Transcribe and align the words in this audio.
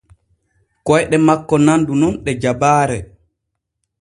Koyɗe 0.85 1.17
makko 1.27 1.55
nandu 1.65 1.93
nun 1.99 2.13
ɗe 2.23 2.31
jabaare. 2.41 2.97